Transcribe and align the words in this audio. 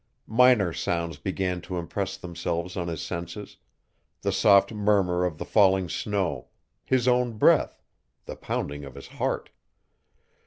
Minor 0.25 0.73
sounds 0.73 1.17
began 1.17 1.61
to 1.61 1.77
impress 1.77 2.17
themselves 2.17 2.75
on 2.75 2.87
his 2.87 3.03
senses 3.03 3.57
the 4.23 4.31
soft 4.31 4.71
murmur 4.73 5.23
of 5.25 5.37
the 5.37 5.45
falling 5.45 5.87
snow, 5.89 6.47
his 6.83 7.07
own 7.07 7.37
breath, 7.37 7.83
the 8.25 8.35
pounding 8.35 8.83
of 8.83 8.95
his 8.95 9.05
heart. 9.09 9.51